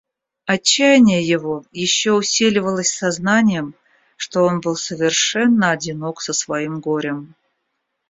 Отчаяние 0.47 1.21
его 1.21 1.63
еще 1.71 2.13
усиливалось 2.13 2.89
сознанием, 2.91 3.75
что 4.17 4.45
он 4.45 4.59
был 4.59 4.75
совершенно 4.75 5.69
одинок 5.69 6.21
со 6.23 6.33
своим 6.33 6.79
горем. 6.79 7.35